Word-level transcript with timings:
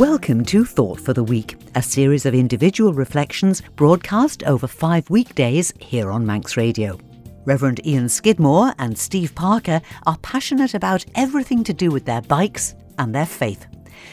Welcome 0.00 0.44
to 0.46 0.64
Thought 0.64 1.00
for 1.00 1.12
the 1.12 1.22
Week, 1.22 1.56
a 1.76 1.82
series 1.82 2.26
of 2.26 2.34
individual 2.34 2.92
reflections 2.92 3.62
broadcast 3.76 4.42
over 4.42 4.66
five 4.66 5.08
weekdays 5.08 5.72
here 5.78 6.10
on 6.10 6.26
Manx 6.26 6.56
Radio. 6.56 6.98
Reverend 7.44 7.86
Ian 7.86 8.08
Skidmore 8.08 8.74
and 8.80 8.98
Steve 8.98 9.32
Parker 9.36 9.80
are 10.04 10.18
passionate 10.18 10.74
about 10.74 11.04
everything 11.14 11.62
to 11.62 11.72
do 11.72 11.92
with 11.92 12.06
their 12.06 12.22
bikes 12.22 12.74
and 12.98 13.14
their 13.14 13.24
faith. 13.24 13.68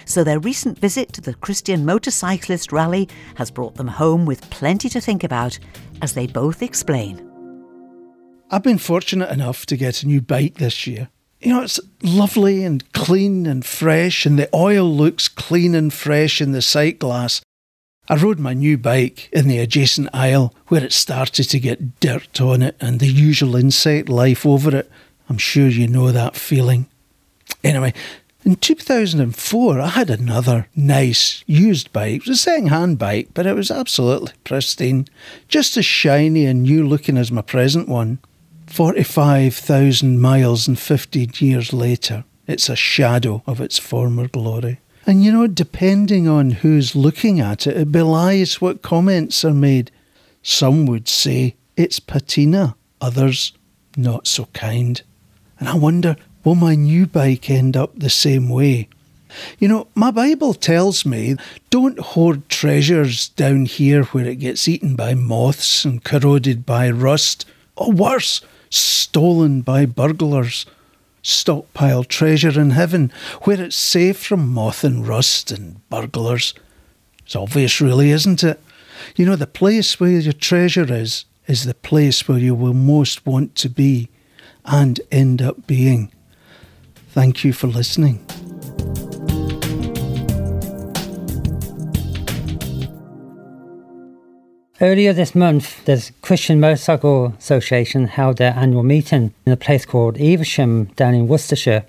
So 0.05 0.23
their 0.23 0.37
recent 0.37 0.77
visit 0.77 1.13
to 1.13 1.21
the 1.21 1.33
Christian 1.33 1.83
Motorcyclist 1.83 2.71
Rally 2.71 3.09
has 3.33 3.49
brought 3.49 3.73
them 3.73 3.87
home 3.87 4.27
with 4.27 4.47
plenty 4.51 4.87
to 4.89 5.01
think 5.01 5.23
about, 5.23 5.57
as 6.03 6.13
they 6.13 6.27
both 6.27 6.61
explain. 6.61 7.27
I've 8.51 8.61
been 8.61 8.77
fortunate 8.77 9.31
enough 9.31 9.65
to 9.65 9.77
get 9.77 10.03
a 10.03 10.07
new 10.07 10.21
bike 10.21 10.59
this 10.59 10.85
year 10.85 11.09
you 11.41 11.51
know, 11.51 11.61
it's 11.61 11.79
lovely 12.03 12.63
and 12.63 12.89
clean 12.93 13.45
and 13.45 13.65
fresh, 13.65 14.25
and 14.25 14.37
the 14.37 14.49
oil 14.53 14.85
looks 14.85 15.27
clean 15.27 15.73
and 15.73 15.91
fresh 15.91 16.39
in 16.39 16.51
the 16.51 16.61
sight 16.61 16.99
glass. 16.99 17.41
I 18.07 18.15
rode 18.15 18.39
my 18.39 18.53
new 18.53 18.77
bike 18.77 19.29
in 19.31 19.47
the 19.47 19.59
adjacent 19.59 20.09
isle 20.13 20.53
where 20.67 20.83
it 20.83 20.91
started 20.93 21.45
to 21.45 21.59
get 21.59 21.99
dirt 21.99 22.41
on 22.41 22.61
it 22.61 22.75
and 22.79 22.99
the 22.99 23.07
usual 23.07 23.55
insect 23.55 24.09
life 24.09 24.45
over 24.45 24.75
it. 24.75 24.91
I'm 25.29 25.37
sure 25.37 25.67
you 25.67 25.87
know 25.87 26.11
that 26.11 26.35
feeling. 26.35 26.87
Anyway, 27.63 27.93
in 28.43 28.55
2004, 28.55 29.79
I 29.79 29.87
had 29.87 30.09
another 30.09 30.67
nice 30.75 31.43
used 31.47 31.93
bike. 31.93 32.15
It 32.15 32.27
was 32.27 32.39
a 32.39 32.41
second 32.41 32.67
hand 32.67 32.99
bike, 32.99 33.29
but 33.33 33.45
it 33.45 33.55
was 33.55 33.71
absolutely 33.71 34.33
pristine, 34.43 35.07
just 35.47 35.77
as 35.77 35.85
shiny 35.85 36.45
and 36.45 36.63
new 36.63 36.85
looking 36.85 37.17
as 37.17 37.31
my 37.31 37.41
present 37.41 37.87
one. 37.87 38.19
45,000 38.71 40.21
miles 40.21 40.65
and 40.65 40.79
15 40.79 41.31
years 41.39 41.73
later, 41.73 42.23
it's 42.47 42.69
a 42.69 42.75
shadow 42.75 43.43
of 43.45 43.59
its 43.59 43.77
former 43.77 44.29
glory. 44.29 44.79
And 45.05 45.21
you 45.23 45.31
know, 45.33 45.47
depending 45.47 46.29
on 46.29 46.51
who's 46.51 46.95
looking 46.95 47.41
at 47.41 47.67
it, 47.67 47.75
it 47.75 47.91
belies 47.91 48.61
what 48.61 48.81
comments 48.81 49.43
are 49.43 49.53
made. 49.53 49.91
Some 50.41 50.85
would 50.85 51.09
say 51.09 51.55
it's 51.75 51.99
patina, 51.99 52.75
others 53.01 53.51
not 53.97 54.25
so 54.25 54.45
kind. 54.53 55.01
And 55.59 55.67
I 55.67 55.75
wonder, 55.75 56.15
will 56.45 56.55
my 56.55 56.75
new 56.75 57.05
bike 57.05 57.49
end 57.49 57.75
up 57.75 57.91
the 57.93 58.09
same 58.09 58.47
way? 58.47 58.87
You 59.59 59.67
know, 59.67 59.87
my 59.95 60.11
Bible 60.11 60.53
tells 60.53 61.05
me 61.05 61.35
don't 61.69 61.99
hoard 61.99 62.47
treasures 62.47 63.27
down 63.29 63.65
here 63.65 64.03
where 64.05 64.25
it 64.25 64.37
gets 64.37 64.69
eaten 64.69 64.95
by 64.95 65.13
moths 65.13 65.83
and 65.83 66.01
corroded 66.01 66.65
by 66.65 66.89
rust, 66.89 67.45
or 67.75 67.91
worse, 67.91 68.41
stolen 68.71 69.61
by 69.61 69.85
burglars. 69.85 70.65
Stockpile 71.21 72.03
treasure 72.03 72.59
in 72.59 72.71
heaven, 72.71 73.11
where 73.43 73.61
it's 73.61 73.75
safe 73.75 74.17
from 74.17 74.51
moth 74.51 74.83
and 74.83 75.07
rust 75.07 75.51
and 75.51 75.87
burglars. 75.87 76.55
It's 77.23 77.35
obvious, 77.35 77.79
really, 77.79 78.09
isn't 78.09 78.43
it? 78.43 78.59
You 79.15 79.27
know, 79.27 79.35
the 79.35 79.45
place 79.45 79.99
where 79.99 80.09
your 80.09 80.33
treasure 80.33 80.91
is, 80.91 81.25
is 81.47 81.65
the 81.65 81.75
place 81.75 82.27
where 82.27 82.39
you 82.39 82.55
will 82.55 82.73
most 82.73 83.23
want 83.25 83.53
to 83.57 83.69
be 83.69 84.09
and 84.65 84.99
end 85.11 85.41
up 85.41 85.67
being. 85.67 86.11
Thank 87.09 87.43
you 87.43 87.53
for 87.53 87.67
listening. 87.67 88.25
Earlier 94.81 95.13
this 95.13 95.35
month, 95.35 95.85
the 95.85 96.09
Christian 96.23 96.59
Motorcycle 96.59 97.35
Association 97.37 98.07
held 98.07 98.37
their 98.37 98.55
annual 98.57 98.81
meeting 98.81 99.31
in 99.45 99.53
a 99.53 99.55
place 99.55 99.85
called 99.85 100.17
Evesham 100.17 100.85
down 100.95 101.13
in 101.13 101.27
Worcestershire. 101.27 101.85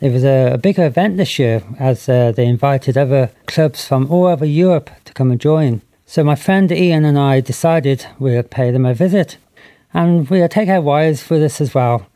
It 0.00 0.10
was 0.10 0.24
a, 0.24 0.54
a 0.54 0.58
bigger 0.58 0.84
event 0.84 1.18
this 1.18 1.38
year 1.38 1.62
as 1.78 2.08
uh, 2.08 2.32
they 2.32 2.46
invited 2.46 2.98
other 2.98 3.30
clubs 3.46 3.86
from 3.86 4.10
all 4.10 4.26
over 4.26 4.44
Europe 4.44 4.90
to 5.04 5.14
come 5.14 5.30
and 5.30 5.40
join. 5.40 5.82
So 6.04 6.24
my 6.24 6.34
friend 6.34 6.72
Ian 6.72 7.04
and 7.04 7.16
I 7.16 7.38
decided 7.38 8.06
we'd 8.18 8.50
pay 8.50 8.72
them 8.72 8.86
a 8.86 8.92
visit 8.92 9.36
and 9.94 10.28
we'll 10.28 10.48
take 10.48 10.68
our 10.68 10.80
wives 10.80 11.30
with 11.30 11.44
us 11.44 11.60
as 11.60 11.76
well. 11.76 12.08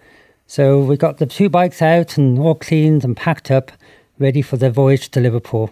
So 0.49 0.81
we 0.81 0.97
got 0.97 1.19
the 1.19 1.27
two 1.27 1.49
bikes 1.49 1.81
out 1.81 2.19
and 2.19 2.37
all 2.37 2.57
cleaned 2.57 3.05
and 3.05 3.17
packed 3.17 3.53
up, 3.53 3.71
ready 4.19 4.43
for 4.43 4.57
the 4.57 4.73
voyage 4.73 5.09
to 5.11 5.21
Liverpool. 5.21 5.71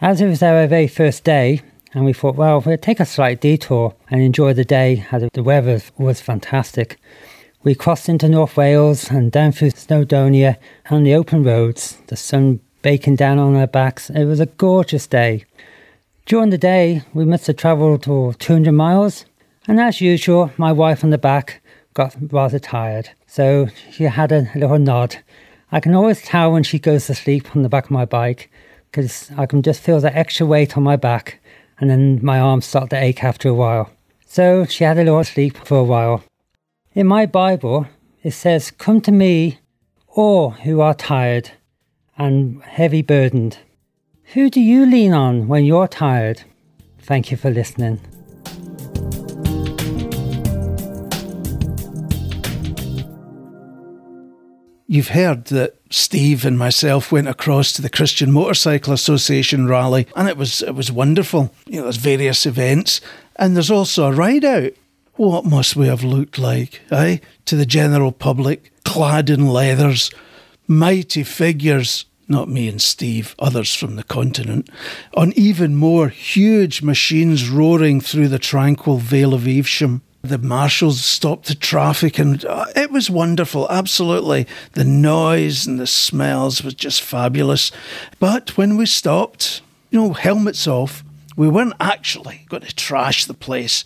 As 0.00 0.22
it 0.22 0.28
was 0.28 0.42
our 0.42 0.66
very 0.66 0.88
first 0.88 1.24
day, 1.24 1.60
and 1.92 2.04
we 2.04 2.12
thought, 2.12 2.36
well, 2.36 2.60
we'll 2.60 2.76
take 2.76 3.00
a 3.00 3.06
slight 3.06 3.40
detour 3.40 3.94
and 4.10 4.20
enjoy 4.20 4.52
the 4.52 4.64
day 4.64 5.06
as 5.12 5.24
the 5.32 5.42
weather 5.42 5.80
was 5.96 6.20
fantastic. 6.20 6.98
We 7.62 7.74
crossed 7.74 8.08
into 8.08 8.28
North 8.28 8.56
Wales 8.56 9.10
and 9.10 9.32
down 9.32 9.52
through 9.52 9.70
Snowdonia 9.70 10.56
on 10.90 11.02
the 11.02 11.14
open 11.14 11.42
roads, 11.42 11.98
the 12.06 12.16
sun 12.16 12.60
baking 12.82 13.16
down 13.16 13.38
on 13.38 13.56
our 13.56 13.66
backs. 13.66 14.10
It 14.10 14.24
was 14.24 14.40
a 14.40 14.46
gorgeous 14.46 15.06
day. 15.06 15.44
During 16.26 16.50
the 16.50 16.58
day, 16.58 17.02
we 17.14 17.24
must 17.24 17.46
have 17.46 17.56
travelled 17.56 18.02
200 18.02 18.72
miles, 18.72 19.24
and 19.66 19.80
as 19.80 20.00
usual, 20.00 20.52
my 20.56 20.72
wife 20.72 21.02
on 21.02 21.10
the 21.10 21.18
back 21.18 21.60
got 21.94 22.14
rather 22.30 22.58
tired, 22.58 23.10
so 23.26 23.68
she 23.90 24.04
had 24.04 24.30
a 24.30 24.50
little 24.54 24.78
nod. 24.78 25.16
I 25.72 25.80
can 25.80 25.94
always 25.94 26.22
tell 26.22 26.52
when 26.52 26.62
she 26.62 26.78
goes 26.78 27.06
to 27.06 27.14
sleep 27.14 27.56
on 27.56 27.62
the 27.62 27.68
back 27.68 27.86
of 27.86 27.90
my 27.90 28.04
bike 28.04 28.50
because 28.90 29.30
I 29.36 29.46
can 29.46 29.62
just 29.62 29.82
feel 29.82 30.00
the 30.00 30.16
extra 30.16 30.46
weight 30.46 30.76
on 30.76 30.82
my 30.82 30.96
back 30.96 31.40
and 31.78 31.90
then 31.90 32.20
my 32.22 32.38
arms 32.38 32.66
start 32.66 32.90
to 32.90 33.02
ache 33.02 33.22
after 33.22 33.48
a 33.48 33.54
while. 33.54 33.90
So 34.26 34.64
she 34.64 34.84
had 34.84 34.98
a 34.98 35.04
little 35.04 35.24
sleep 35.24 35.56
for 35.56 35.78
a 35.78 35.84
while. 35.84 36.24
In 36.94 37.06
my 37.06 37.26
Bible, 37.26 37.86
it 38.22 38.32
says, 38.32 38.70
Come 38.70 39.00
to 39.02 39.12
me, 39.12 39.58
all 40.08 40.50
who 40.50 40.80
are 40.80 40.94
tired 40.94 41.52
and 42.16 42.62
heavy 42.62 43.02
burdened. 43.02 43.58
Who 44.34 44.50
do 44.50 44.60
you 44.60 44.86
lean 44.86 45.12
on 45.12 45.48
when 45.48 45.64
you're 45.64 45.88
tired? 45.88 46.42
Thank 46.98 47.30
you 47.30 47.36
for 47.36 47.50
listening. 47.50 48.00
You've 54.88 55.08
heard 55.08 55.46
that 55.46 55.76
Steve 55.90 56.44
and 56.44 56.56
myself 56.58 57.10
went 57.10 57.28
across 57.28 57.72
to 57.72 57.82
the 57.82 57.90
Christian 57.90 58.30
Motorcycle 58.30 58.92
Association 58.92 59.66
rally, 59.66 60.06
and 60.14 60.28
it 60.28 60.36
was 60.36 60.62
it 60.62 60.74
was 60.74 60.92
wonderful. 60.92 61.52
You 61.66 61.78
know, 61.78 61.82
there's 61.84 61.96
various 61.96 62.46
events, 62.46 63.00
and 63.36 63.56
there's 63.56 63.70
also 63.70 64.06
a 64.06 64.12
ride 64.12 64.44
out. 64.44 64.72
What 65.14 65.44
must 65.44 65.76
we 65.76 65.86
have 65.86 66.04
looked 66.04 66.38
like, 66.38 66.82
eh? 66.90 67.18
To 67.46 67.56
the 67.56 67.66
general 67.66 68.12
public, 68.12 68.70
clad 68.84 69.30
in 69.30 69.48
leathers, 69.48 70.10
mighty 70.68 71.24
figures, 71.24 72.04
not 72.28 72.48
me 72.48 72.68
and 72.68 72.80
Steve, 72.80 73.34
others 73.38 73.74
from 73.74 73.96
the 73.96 74.04
continent, 74.04 74.68
on 75.14 75.32
even 75.34 75.74
more 75.74 76.08
huge 76.08 76.82
machines 76.82 77.48
roaring 77.48 78.00
through 78.00 78.28
the 78.28 78.38
tranquil 78.38 78.98
Vale 78.98 79.34
of 79.34 79.48
Evesham. 79.48 80.02
The 80.26 80.38
marshals 80.38 81.04
stopped 81.04 81.46
the 81.46 81.54
traffic 81.54 82.18
and 82.18 82.44
uh, 82.44 82.66
it 82.74 82.90
was 82.90 83.08
wonderful, 83.08 83.68
absolutely. 83.70 84.46
The 84.72 84.84
noise 84.84 85.66
and 85.66 85.78
the 85.78 85.86
smells 85.86 86.62
was 86.62 86.74
just 86.74 87.00
fabulous. 87.00 87.70
But 88.18 88.56
when 88.56 88.76
we 88.76 88.86
stopped, 88.86 89.62
you 89.90 90.00
know, 90.00 90.12
helmets 90.12 90.66
off, 90.66 91.04
we 91.36 91.48
weren't 91.48 91.74
actually 91.78 92.46
going 92.48 92.62
to 92.62 92.74
trash 92.74 93.26
the 93.26 93.34
place. 93.34 93.84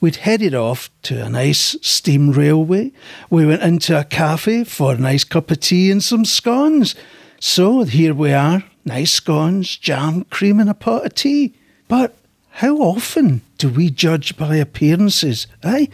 We'd 0.00 0.16
headed 0.16 0.54
off 0.54 0.88
to 1.02 1.24
a 1.24 1.28
nice 1.28 1.76
steam 1.82 2.30
railway. 2.30 2.92
We 3.28 3.44
went 3.44 3.62
into 3.62 3.98
a 3.98 4.04
cafe 4.04 4.64
for 4.64 4.94
a 4.94 4.98
nice 4.98 5.24
cup 5.24 5.50
of 5.50 5.60
tea 5.60 5.90
and 5.90 6.02
some 6.02 6.24
scones. 6.24 6.94
So 7.40 7.82
here 7.82 8.14
we 8.14 8.32
are, 8.32 8.64
nice 8.84 9.12
scones, 9.12 9.76
jam, 9.76 10.24
cream, 10.24 10.60
and 10.60 10.70
a 10.70 10.74
pot 10.74 11.04
of 11.04 11.14
tea. 11.14 11.54
But 11.88 12.16
how 12.62 12.76
often 12.76 13.40
do 13.58 13.68
we 13.68 13.90
judge 13.90 14.36
by 14.36 14.54
appearances, 14.54 15.48
eh? 15.64 15.86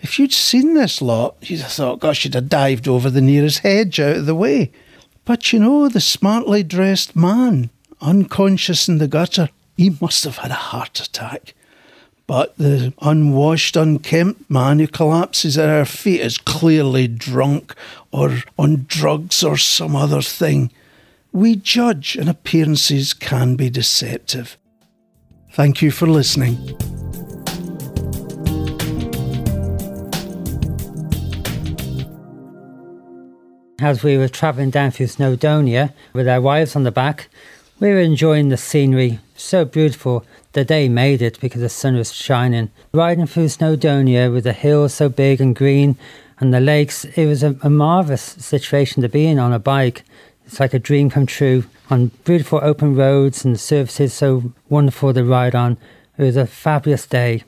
If 0.00 0.18
you'd 0.18 0.32
seen 0.32 0.74
this 0.74 1.00
lot, 1.00 1.36
you'd 1.40 1.60
have 1.60 1.70
thought, 1.70 2.00
gosh, 2.00 2.24
you'd 2.24 2.34
have 2.34 2.48
dived 2.48 2.88
over 2.88 3.08
the 3.08 3.20
nearest 3.20 3.60
hedge 3.60 4.00
out 4.00 4.16
of 4.16 4.26
the 4.26 4.34
way. 4.34 4.72
But 5.24 5.52
you 5.52 5.60
know, 5.60 5.88
the 5.88 6.00
smartly 6.00 6.64
dressed 6.64 7.14
man, 7.14 7.70
unconscious 8.00 8.88
in 8.88 8.98
the 8.98 9.06
gutter, 9.06 9.50
he 9.76 9.96
must 10.00 10.24
have 10.24 10.38
had 10.38 10.50
a 10.50 10.54
heart 10.54 10.98
attack. 10.98 11.54
But 12.26 12.58
the 12.58 12.92
unwashed, 13.00 13.76
unkempt 13.76 14.50
man 14.50 14.80
who 14.80 14.88
collapses 14.88 15.56
at 15.56 15.68
our 15.68 15.84
feet 15.84 16.22
is 16.22 16.38
clearly 16.38 17.06
drunk 17.06 17.72
or 18.10 18.38
on 18.58 18.86
drugs 18.88 19.44
or 19.44 19.56
some 19.56 19.94
other 19.94 20.22
thing. 20.22 20.72
We 21.30 21.54
judge, 21.54 22.16
and 22.16 22.28
appearances 22.28 23.14
can 23.14 23.54
be 23.54 23.70
deceptive. 23.70 24.58
Thank 25.52 25.82
you 25.82 25.90
for 25.90 26.06
listening. 26.06 26.56
As 33.80 34.02
we 34.02 34.16
were 34.16 34.28
travelling 34.28 34.70
down 34.70 34.90
through 34.90 35.06
Snowdonia 35.06 35.92
with 36.12 36.28
our 36.28 36.40
wives 36.40 36.76
on 36.76 36.82
the 36.82 36.90
back, 36.90 37.28
we 37.78 37.90
were 37.90 38.00
enjoying 38.00 38.48
the 38.48 38.56
scenery. 38.56 39.20
So 39.36 39.64
beautiful. 39.64 40.24
The 40.52 40.64
day 40.64 40.88
made 40.88 41.20
it 41.20 41.38
because 41.40 41.60
the 41.60 41.68
sun 41.68 41.96
was 41.96 42.12
shining. 42.12 42.70
Riding 42.92 43.26
through 43.26 43.46
Snowdonia 43.46 44.32
with 44.32 44.44
the 44.44 44.54
hills 44.54 44.94
so 44.94 45.08
big 45.08 45.40
and 45.40 45.54
green 45.54 45.96
and 46.38 46.52
the 46.52 46.60
lakes, 46.60 47.04
it 47.04 47.26
was 47.26 47.42
a, 47.42 47.56
a 47.62 47.70
marvellous 47.70 48.22
situation 48.22 49.02
to 49.02 49.08
be 49.08 49.26
in 49.26 49.38
on 49.38 49.52
a 49.52 49.58
bike. 49.58 50.04
It's 50.46 50.60
like 50.60 50.74
a 50.74 50.78
dream 50.78 51.10
come 51.10 51.26
true 51.26 51.64
on 51.90 52.12
beautiful 52.24 52.60
open 52.62 52.94
roads 52.94 53.44
and 53.44 53.58
services 53.58 54.14
so 54.14 54.52
wonderful 54.68 55.12
to 55.12 55.24
ride 55.24 55.54
on. 55.54 55.76
It 56.16 56.22
was 56.22 56.36
a 56.36 56.46
fabulous 56.46 57.06
day. 57.06 57.42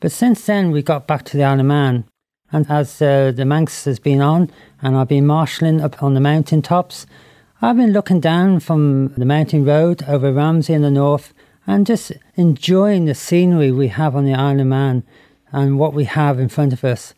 But 0.00 0.12
since 0.12 0.44
then, 0.44 0.70
we 0.70 0.82
got 0.82 1.06
back 1.06 1.24
to 1.24 1.36
the 1.36 1.44
Isle 1.44 1.60
of 1.60 1.66
Man. 1.66 2.04
And 2.52 2.70
as 2.70 3.00
uh, 3.02 3.32
the 3.34 3.44
Manx 3.44 3.86
has 3.86 3.98
been 3.98 4.20
on, 4.20 4.50
and 4.80 4.96
I've 4.96 5.08
been 5.08 5.26
marshalling 5.26 5.80
up 5.80 6.02
on 6.02 6.14
the 6.14 6.20
mountain 6.20 6.62
tops, 6.62 7.06
I've 7.62 7.76
been 7.76 7.92
looking 7.92 8.20
down 8.20 8.60
from 8.60 9.08
the 9.14 9.24
mountain 9.24 9.64
road 9.64 10.04
over 10.06 10.32
Ramsey 10.32 10.74
in 10.74 10.82
the 10.82 10.90
north 10.90 11.32
and 11.66 11.86
just 11.86 12.12
enjoying 12.36 13.06
the 13.06 13.14
scenery 13.14 13.72
we 13.72 13.88
have 13.88 14.14
on 14.14 14.26
the 14.26 14.34
Isle 14.34 14.60
of 14.60 14.66
Man 14.66 15.02
and 15.52 15.78
what 15.78 15.94
we 15.94 16.04
have 16.04 16.38
in 16.38 16.50
front 16.50 16.74
of 16.74 16.84
us. 16.84 17.14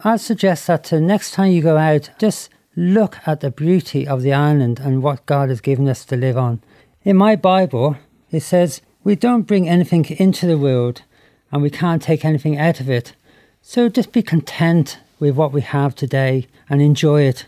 I'd 0.00 0.20
suggest 0.20 0.68
that 0.68 0.84
the 0.84 1.00
next 1.00 1.32
time 1.32 1.52
you 1.52 1.62
go 1.62 1.76
out, 1.76 2.10
just 2.18 2.48
look 2.76 3.18
at 3.26 3.40
the 3.40 3.50
beauty 3.50 4.06
of 4.06 4.22
the 4.22 4.32
island 4.32 4.80
and 4.80 5.02
what 5.02 5.26
God 5.26 5.48
has 5.48 5.60
given 5.60 5.88
us 5.88 6.04
to 6.06 6.16
live 6.16 6.38
on. 6.38 6.62
In 7.04 7.16
my 7.16 7.36
Bible, 7.36 7.96
it 8.30 8.40
says, 8.40 8.80
We 9.04 9.16
don't 9.16 9.42
bring 9.42 9.68
anything 9.68 10.04
into 10.04 10.46
the 10.46 10.58
world 10.58 11.02
and 11.50 11.62
we 11.62 11.70
can't 11.70 12.02
take 12.02 12.24
anything 12.24 12.58
out 12.58 12.80
of 12.80 12.88
it. 12.88 13.14
So 13.60 13.88
just 13.88 14.12
be 14.12 14.22
content 14.22 14.98
with 15.18 15.36
what 15.36 15.52
we 15.52 15.60
have 15.60 15.94
today 15.94 16.48
and 16.68 16.80
enjoy 16.80 17.22
it. 17.22 17.46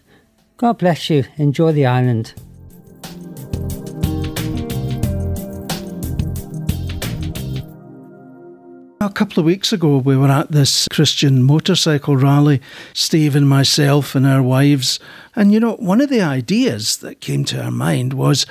God 0.57 0.79
bless 0.79 1.11
you. 1.11 1.25
Enjoy 1.37 1.73
the 1.73 1.87
island. 1.87 2.35
A 9.05 9.11
couple 9.11 9.39
of 9.39 9.45
weeks 9.45 9.71
ago, 9.71 9.99
we 9.99 10.17
were 10.17 10.31
at 10.31 10.51
this 10.51 10.89
Christian 10.89 11.43
motorcycle 11.43 12.17
rally, 12.17 12.63
Steve 12.95 13.37
and 13.37 13.47
myself 13.47 14.15
and 14.15 14.27
our 14.27 14.43
wives. 14.43 14.99
And 15.37 15.53
you 15.53 15.61
know, 15.61 15.75
one 15.75 16.01
of 16.01 16.09
the 16.09 16.23
ideas 16.23 16.97
that 16.99 17.21
came 17.21 17.45
to 17.45 17.63
our 17.63 17.71
mind 17.71 18.15
was 18.15 18.47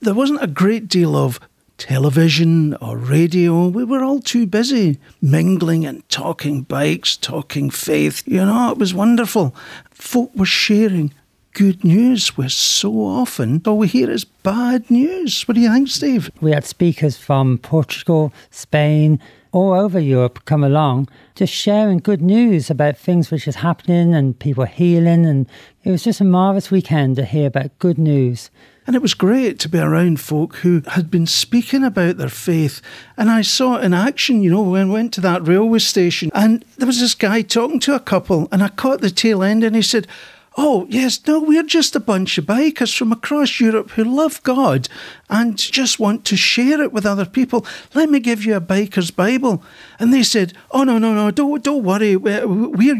there 0.00 0.12
wasn't 0.12 0.42
a 0.42 0.46
great 0.46 0.88
deal 0.88 1.16
of 1.16 1.40
television 1.78 2.74
or 2.82 2.98
radio. 2.98 3.68
We 3.68 3.82
were 3.82 4.04
all 4.04 4.20
too 4.20 4.46
busy 4.46 4.98
mingling 5.22 5.86
and 5.86 6.06
talking 6.10 6.64
bikes, 6.64 7.16
talking 7.16 7.70
faith. 7.70 8.22
You 8.26 8.44
know, 8.44 8.72
it 8.72 8.78
was 8.78 8.92
wonderful. 8.92 9.56
Folk 9.90 10.36
were 10.36 10.44
sharing 10.44 11.14
good 11.54 11.82
news 11.82 12.36
where 12.36 12.50
so 12.50 12.92
often 12.92 13.62
all 13.64 13.78
we 13.78 13.88
hear 13.88 14.10
is 14.10 14.26
bad 14.26 14.90
news. 14.90 15.48
What 15.48 15.54
do 15.54 15.62
you 15.62 15.72
think, 15.72 15.88
Steve? 15.88 16.30
We 16.42 16.50
had 16.50 16.66
speakers 16.66 17.16
from 17.16 17.56
Portugal, 17.56 18.34
Spain, 18.50 19.18
all 19.54 19.72
over 19.72 20.00
Europe 20.00 20.44
come 20.46 20.64
along 20.64 21.08
just 21.36 21.52
sharing 21.52 21.98
good 21.98 22.20
news 22.20 22.70
about 22.70 22.96
things 22.96 23.30
which 23.30 23.46
is 23.46 23.56
happening 23.56 24.12
and 24.12 24.38
people 24.38 24.64
healing. 24.64 25.24
And 25.24 25.48
it 25.84 25.90
was 25.90 26.02
just 26.02 26.20
a 26.20 26.24
marvellous 26.24 26.72
weekend 26.72 27.16
to 27.16 27.24
hear 27.24 27.46
about 27.46 27.78
good 27.78 27.96
news. 27.96 28.50
And 28.86 28.94
it 28.94 29.02
was 29.02 29.14
great 29.14 29.60
to 29.60 29.68
be 29.68 29.78
around 29.78 30.20
folk 30.20 30.56
who 30.56 30.82
had 30.88 31.10
been 31.10 31.26
speaking 31.26 31.84
about 31.84 32.16
their 32.16 32.28
faith. 32.28 32.82
And 33.16 33.30
I 33.30 33.42
saw 33.42 33.76
it 33.76 33.84
in 33.84 33.94
action, 33.94 34.42
you 34.42 34.50
know, 34.50 34.62
when 34.62 34.90
I 34.90 34.92
went 34.92 35.12
to 35.14 35.20
that 35.22 35.46
railway 35.46 35.78
station 35.78 36.30
and 36.34 36.64
there 36.76 36.86
was 36.86 37.00
this 37.00 37.14
guy 37.14 37.42
talking 37.42 37.80
to 37.80 37.94
a 37.94 38.00
couple 38.00 38.48
and 38.50 38.62
I 38.62 38.68
caught 38.68 39.00
the 39.00 39.10
tail 39.10 39.42
end 39.42 39.62
and 39.62 39.76
he 39.76 39.82
said, 39.82 40.08
Oh, 40.56 40.86
yes, 40.88 41.20
no, 41.26 41.40
we're 41.40 41.64
just 41.64 41.96
a 41.96 42.00
bunch 42.00 42.38
of 42.38 42.44
bikers 42.44 42.96
from 42.96 43.10
across 43.10 43.58
Europe 43.58 43.90
who 43.92 44.04
love 44.04 44.40
God 44.44 44.88
and 45.28 45.58
just 45.58 45.98
want 45.98 46.24
to 46.26 46.36
share 46.36 46.80
it 46.80 46.92
with 46.92 47.04
other 47.04 47.26
people. 47.26 47.66
Let 47.92 48.08
me 48.08 48.20
give 48.20 48.44
you 48.44 48.54
a 48.54 48.60
biker's 48.60 49.10
Bible. 49.10 49.64
And 49.98 50.14
they 50.14 50.22
said, 50.22 50.52
Oh, 50.70 50.84
no, 50.84 50.98
no, 50.98 51.12
no, 51.12 51.32
don't, 51.32 51.62
don't 51.62 51.82
worry. 51.82 52.14
We're, 52.14 52.46
we're. 52.46 52.94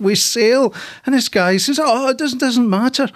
We 0.00 0.14
sail. 0.16 0.74
And 1.06 1.14
this 1.14 1.28
guy 1.28 1.58
says, 1.58 1.78
Oh, 1.80 2.08
it 2.08 2.18
doesn't, 2.18 2.38
doesn't 2.38 2.68
matter. 2.68 3.08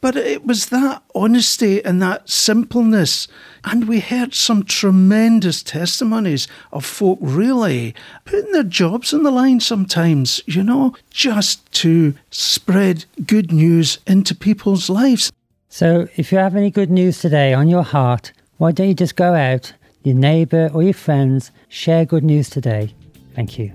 But 0.00 0.16
it 0.16 0.46
was 0.46 0.66
that 0.66 1.02
honesty 1.14 1.84
and 1.84 2.00
that 2.00 2.30
simpleness. 2.30 3.26
And 3.64 3.88
we 3.88 3.98
heard 3.98 4.32
some 4.32 4.62
tremendous 4.62 5.62
testimonies 5.62 6.46
of 6.72 6.84
folk 6.84 7.18
really 7.20 7.94
putting 8.24 8.52
their 8.52 8.62
jobs 8.62 9.12
on 9.12 9.24
the 9.24 9.32
line 9.32 9.58
sometimes, 9.58 10.40
you 10.46 10.62
know, 10.62 10.94
just 11.10 11.70
to 11.72 12.14
spread 12.30 13.06
good 13.26 13.50
news 13.50 13.98
into 14.06 14.34
people's 14.36 14.88
lives. 14.88 15.32
So 15.68 16.08
if 16.16 16.30
you 16.30 16.38
have 16.38 16.54
any 16.54 16.70
good 16.70 16.90
news 16.90 17.18
today 17.18 17.52
on 17.52 17.68
your 17.68 17.82
heart, 17.82 18.32
why 18.58 18.72
don't 18.72 18.88
you 18.88 18.94
just 18.94 19.16
go 19.16 19.34
out, 19.34 19.72
your 20.04 20.14
neighbour 20.14 20.70
or 20.72 20.82
your 20.82 20.94
friends, 20.94 21.50
share 21.68 22.04
good 22.04 22.24
news 22.24 22.48
today? 22.48 22.94
Thank 23.34 23.58
you. 23.58 23.72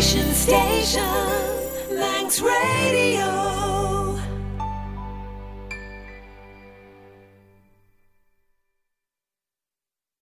Station, 0.00 0.32
station, 0.32 1.02
Manx 1.94 2.40
Radio. 2.40 3.39